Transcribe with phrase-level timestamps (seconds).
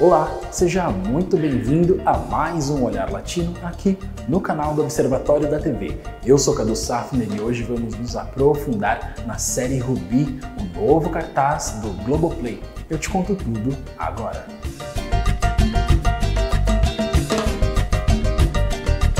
[0.00, 3.98] Olá, seja muito bem-vindo a mais um Olhar Latino aqui
[4.28, 5.98] no canal do Observatório da TV.
[6.24, 11.80] Eu sou Cadu Safner e hoje vamos nos aprofundar na série Rubi, o novo cartaz
[11.82, 12.62] do Globoplay.
[12.88, 14.46] Eu te conto tudo agora.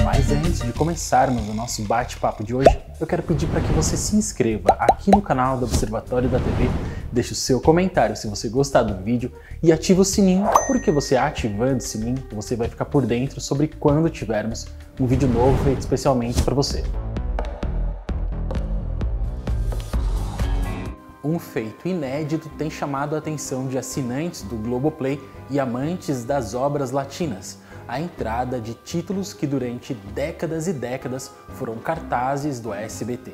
[0.04, 3.96] Mas antes de começarmos o nosso bate-papo de hoje, eu quero pedir para que você
[3.96, 6.70] se inscreva aqui no canal do Observatório da TV,
[7.12, 9.32] deixe o seu comentário se você gostar do vídeo
[9.62, 13.68] e ative o sininho, porque você ativando o sininho, você vai ficar por dentro sobre
[13.68, 14.66] quando tivermos
[15.00, 16.82] um vídeo novo feito especialmente para você.
[21.22, 26.90] Um feito inédito tem chamado a atenção de assinantes do Globoplay e amantes das obras
[26.90, 33.32] latinas a entrada de títulos que durante décadas e décadas foram cartazes do SBT.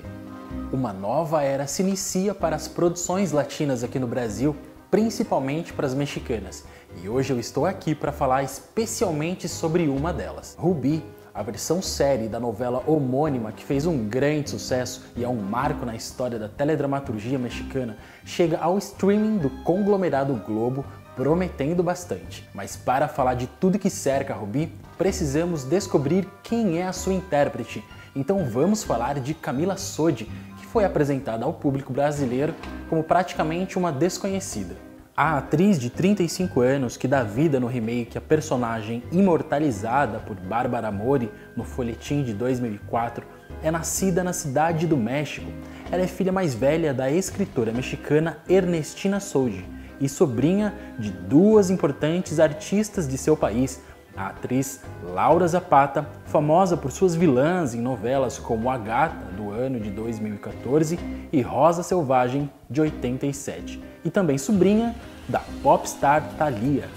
[0.75, 4.57] Uma nova era se inicia para as produções latinas aqui no Brasil,
[4.91, 6.65] principalmente para as mexicanas,
[7.01, 10.57] e hoje eu estou aqui para falar especialmente sobre uma delas.
[10.59, 11.01] Rubi,
[11.33, 15.87] a versão série da novela homônima que fez um grande sucesso e é um marco
[15.87, 22.45] na história da teledramaturgia mexicana, chega ao streaming do conglomerado Globo prometendo bastante.
[22.53, 27.85] Mas para falar de tudo que cerca Rubi, precisamos descobrir quem é a sua intérprete.
[28.17, 30.31] Então vamos falar de Camila Sodi,
[30.75, 32.53] foi apresentada ao público brasileiro
[32.91, 34.75] como praticamente uma desconhecida.
[35.17, 40.91] A atriz de 35 anos que dá vida no remake a personagem imortalizada por Bárbara
[40.91, 43.25] Mori no folhetim de 2004
[43.63, 45.47] é nascida na cidade do México.
[45.93, 49.65] Ela é filha mais velha da escritora mexicana Ernestina Sodi
[50.01, 53.81] e sobrinha de duas importantes artistas de seu país,
[54.17, 59.81] a atriz Laura Zapata, famosa por suas vilãs em novelas como A Gata, do ano
[59.81, 60.99] de 2014,
[61.33, 64.95] e Rosa Selvagem, de 87, e também sobrinha
[65.29, 66.89] da popstar Thalia.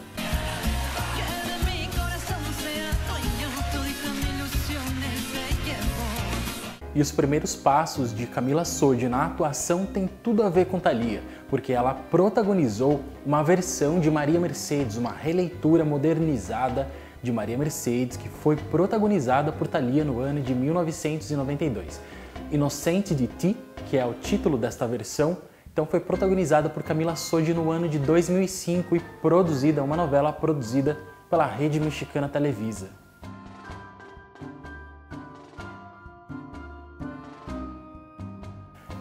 [6.94, 11.22] E os primeiros passos de Camila Sodi na atuação têm tudo a ver com Thalia,
[11.48, 16.88] porque ela protagonizou uma versão de Maria Mercedes, uma releitura modernizada
[17.28, 22.00] de Maria Mercedes, que foi protagonizada por Thalia no ano de 1992.
[22.52, 23.58] Inocente de Ti,
[23.90, 25.38] que é o título desta versão,
[25.72, 30.98] então foi protagonizada por Camila Sodi no ano de 2005 e produzida, uma novela produzida
[31.30, 32.88] pela rede mexicana Televisa.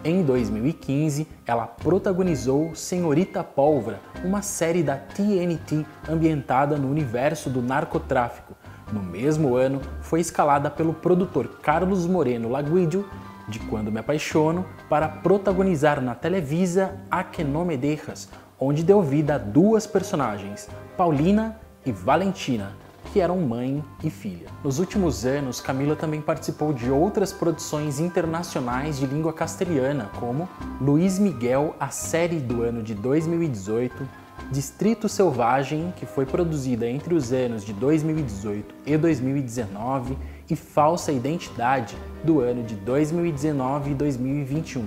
[0.07, 8.55] Em 2015, ela protagonizou Senhorita Pólvora, uma série da TNT ambientada no universo do narcotráfico.
[8.89, 13.05] No mesmo ano, foi escalada pelo produtor Carlos Moreno Laguidio,
[13.49, 19.01] de Quando Me Apaixono, para protagonizar na Televisa A Que No Me Dejas, onde deu
[19.01, 22.77] vida a duas personagens, Paulina e Valentina,
[23.17, 24.47] que eram mãe e filha.
[24.63, 30.47] Nos últimos anos, Camila também participou de outras produções internacionais de língua castelhana, como
[30.79, 34.07] Luiz Miguel, a série do ano de 2018,
[34.51, 40.15] Distrito Selvagem, que foi produzida entre os anos de 2018 e 2019,
[40.47, 44.85] e Falsa Identidade, do ano de 2019 e 2021.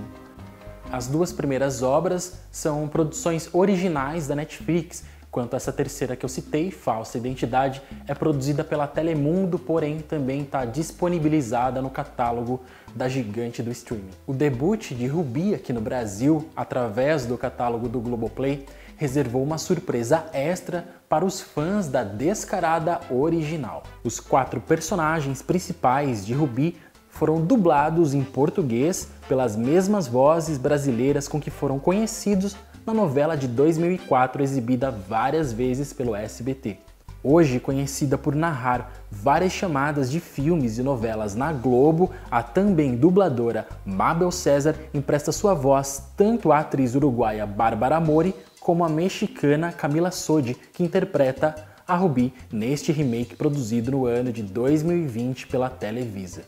[0.92, 6.72] As duas primeiras obras são produções originais da Netflix Quanto essa terceira que eu citei,
[6.72, 12.60] Falsa Identidade, é produzida pela Telemundo, porém também está disponibilizada no catálogo
[12.96, 14.10] da gigante do streaming.
[14.26, 20.26] O debut de Rubi aqui no Brasil, através do catálogo do Globoplay, reservou uma surpresa
[20.32, 23.84] extra para os fãs da descarada original.
[24.02, 26.76] Os quatro personagens principais de Rubi
[27.08, 33.46] foram dublados em português pelas mesmas vozes brasileiras com que foram conhecidos na novela de
[33.46, 36.78] 2004 exibida várias vezes pelo SBT.
[37.22, 43.68] Hoje conhecida por narrar várias chamadas de filmes e novelas na Globo, a também dubladora
[43.84, 50.10] Mabel César empresta sua voz tanto à atriz uruguaia Bárbara Mori como à mexicana Camila
[50.10, 51.54] Sodi, que interpreta
[51.86, 56.42] a Ruby neste remake produzido no ano de 2020 pela Televisa.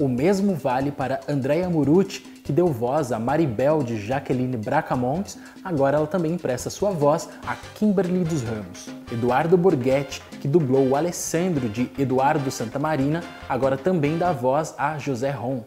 [0.00, 5.96] O mesmo vale para Andrea Murucci, que deu voz a Maribel de Jaqueline Bracamontes, agora
[5.96, 8.88] ela também empresta sua voz a Kimberly dos Ramos.
[9.10, 15.30] Eduardo Borghetti, que dublou o Alessandro de Eduardo Santamarina, agora também dá voz a José
[15.30, 15.62] Ron.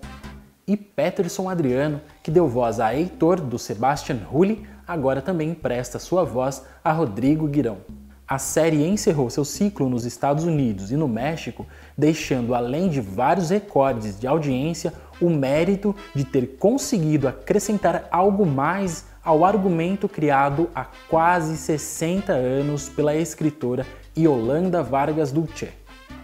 [0.67, 6.23] E Peterson Adriano, que deu voz a Heitor do Sebastian Rulli, agora também empresta sua
[6.23, 7.77] voz a Rodrigo Guirão.
[8.27, 11.63] A série encerrou seu ciclo nos Estados Unidos e no México,
[11.95, 14.91] deixando, além de vários recordes de audiência,
[15.21, 22.89] o mérito de ter conseguido acrescentar algo mais ao argumento criado há quase 60 anos
[22.89, 23.85] pela escritora
[24.17, 25.69] Yolanda Vargas Dulce.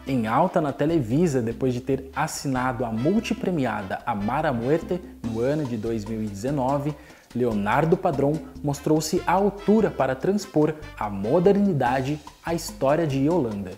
[0.07, 5.77] Em alta na Televisa depois de ter assinado a multipremiada Amara Muerte no ano de
[5.77, 6.95] 2019,
[7.35, 8.33] Leonardo Padrão
[8.63, 13.71] mostrou-se à altura para transpor a modernidade à história de Yolanda.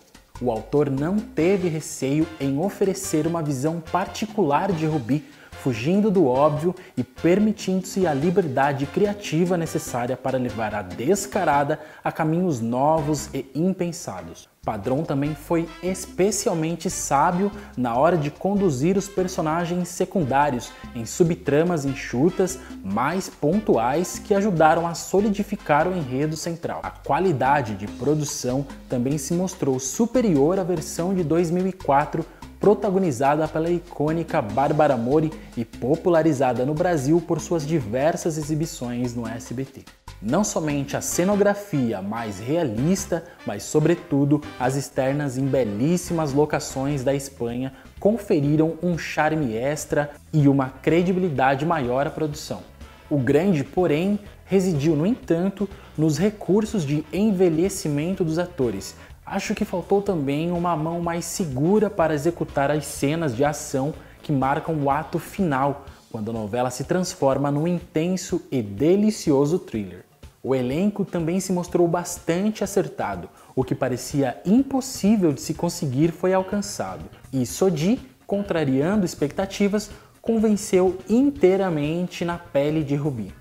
[0.43, 5.23] O autor não teve receio em oferecer uma visão particular de Rubi,
[5.63, 12.59] fugindo do óbvio e permitindo-se a liberdade criativa necessária para levar a descarada a caminhos
[12.59, 14.49] novos e impensados.
[14.65, 22.59] Padrão também foi especialmente sábio na hora de conduzir os personagens secundários em subtramas enxutas,
[22.83, 26.79] mais pontuais que ajudaram a solidificar o enredo central.
[26.83, 32.25] A qualidade de produção também se mostrou superior à versão de 2004
[32.63, 39.83] protagonizada pela icônica Bárbara Mori e popularizada no Brasil por suas diversas exibições no SBT.
[40.21, 47.73] Não somente a cenografia mais realista, mas sobretudo as externas em belíssimas locações da Espanha
[47.99, 52.61] conferiram um charme extra e uma credibilidade maior à produção.
[53.09, 58.95] O grande, porém, residiu, no entanto, nos recursos de envelhecimento dos atores.
[59.25, 64.33] Acho que faltou também uma mão mais segura para executar as cenas de ação que
[64.33, 70.03] marcam o ato final, quando a novela se transforma num intenso e delicioso thriller.
[70.43, 76.33] O elenco também se mostrou bastante acertado, o que parecia impossível de se conseguir foi
[76.33, 77.05] alcançado.
[77.31, 79.89] E Sodi, contrariando expectativas,
[80.21, 83.33] convenceu inteiramente na pele de Rubi.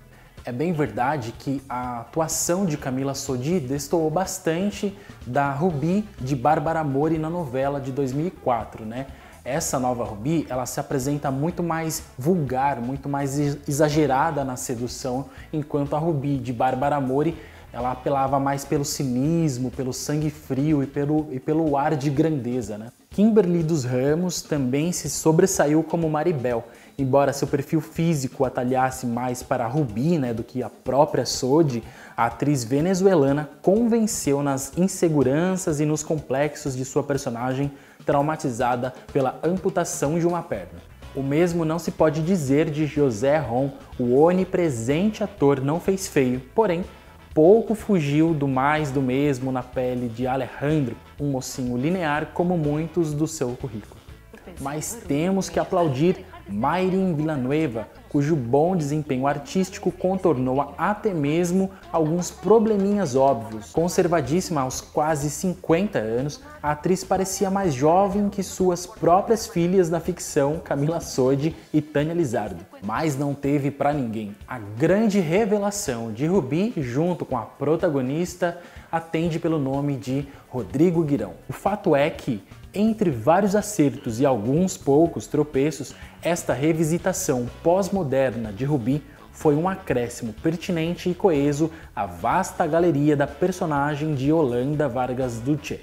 [0.45, 4.93] É bem verdade que a atuação de Camila Sodi destoou bastante
[5.25, 9.07] da Rubi de Bárbara Mori na novela de 2004, né?
[9.45, 13.37] Essa nova Ruby, ela se apresenta muito mais vulgar, muito mais
[13.67, 17.37] exagerada na sedução, enquanto a Ruby de Bárbara Mori,
[17.71, 22.77] ela apelava mais pelo cinismo, pelo sangue frio e pelo, e pelo ar de grandeza,
[22.77, 22.91] né?
[23.13, 26.63] Kimberly dos Ramos também se sobressaiu como Maribel,
[26.97, 31.83] embora seu perfil físico atalhasse mais para a Ruby né, do que a própria Sodi,
[32.17, 37.71] a atriz venezuelana convenceu nas inseguranças e nos complexos de sua personagem
[38.03, 40.81] traumatizada pela amputação de uma perna.
[41.15, 43.69] O mesmo não se pode dizer de José Ron,
[43.99, 46.83] o onipresente ator não fez feio, porém
[47.33, 53.13] pouco fugiu do mais do mesmo na pele de Alejandro, um mocinho linear como muitos
[53.13, 53.99] do seu currículo.
[54.61, 63.15] Mas temos que aplaudir Mayrin Villanueva cujo bom desempenho artístico contornou até mesmo alguns probleminhas
[63.15, 63.71] óbvios.
[63.71, 69.99] Conservadíssima aos quase 50 anos, a atriz parecia mais jovem que suas próprias filhas da
[69.99, 72.63] ficção, Camila Sodi e Tânia Lizardo.
[72.83, 74.35] Mas não teve para ninguém.
[74.47, 78.59] A grande revelação de Rubi, junto com a protagonista,
[78.91, 81.33] atende pelo nome de Rodrigo Guirão.
[81.49, 82.43] O fato é que
[82.73, 85.93] entre vários acertos e alguns poucos tropeços,
[86.23, 93.25] esta revisitação pós-moderna de Rubi foi um acréscimo pertinente e coeso à vasta galeria da
[93.25, 95.79] personagem de Yolanda Vargas Dulce.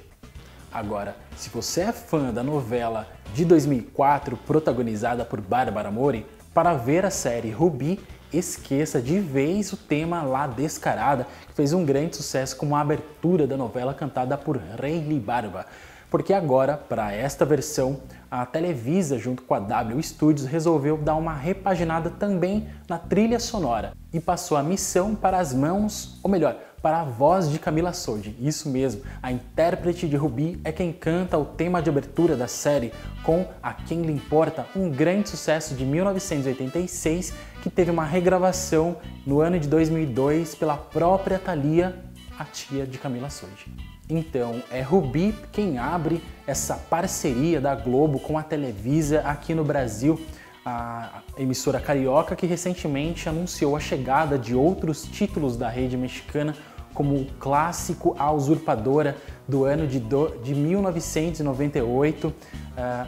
[0.73, 6.25] Agora, se você é fã da novela de 2004 protagonizada por Bárbara Mori,
[6.55, 7.99] para ver a série Rubi,
[8.33, 13.47] esqueça de vez o tema La Descarada, que fez um grande sucesso como a abertura
[13.47, 15.67] da novela cantada por Rayleigh Barba
[16.11, 18.01] porque agora, para esta versão,
[18.31, 23.93] a Televisa, junto com a W Studios, resolveu dar uma repaginada também na trilha sonora
[24.13, 28.35] e passou a missão para as mãos, ou melhor, para a voz de Camila Sodi.
[28.41, 32.93] Isso mesmo, a intérprete de Ruby é quem canta o tema de abertura da série
[33.25, 38.97] com A Quem Lhe Importa, um grande sucesso de 1986 que teve uma regravação
[39.27, 41.99] no ano de 2002 pela própria Thalia,
[42.39, 43.71] a tia de Camila Sodi.
[44.11, 50.21] Então, é Rubi quem abre essa parceria da Globo com a Televisa aqui no Brasil,
[50.67, 56.57] a emissora carioca que recentemente anunciou a chegada de outros títulos da rede mexicana,
[56.93, 62.35] como o clássico A Usurpadora do ano de, do, de 1998, uh,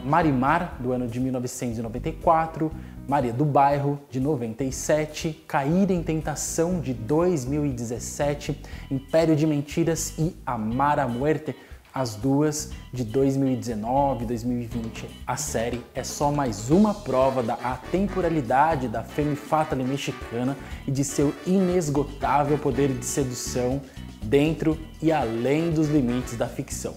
[0.05, 2.71] Marimar do ano de 1994,
[3.07, 10.99] Maria do Bairro, de 97, Cair em Tentação, de 2017, Império de Mentiras e Amar
[10.99, 11.53] a Muerte,
[11.93, 15.09] as duas de 2019 e 2020.
[15.27, 20.57] A série é só mais uma prova da atemporalidade da femme fatale mexicana
[20.87, 23.81] e de seu inesgotável poder de sedução
[24.23, 26.95] dentro e além dos limites da ficção.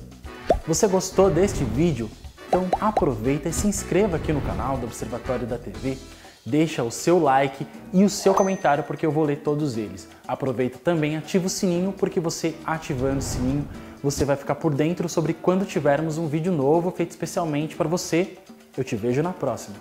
[0.66, 2.08] Você gostou deste vídeo?
[2.56, 5.98] Então aproveita e se inscreva aqui no canal do Observatório da TV
[6.42, 10.08] deixa o seu like e o seu comentário porque eu vou ler todos eles.
[10.26, 13.68] Aproveita também, ativa o sininho porque você ativando o sininho
[14.02, 18.38] você vai ficar por dentro sobre quando tivermos um vídeo novo feito especialmente para você.
[18.75, 19.76] Eu te vejo na próxima.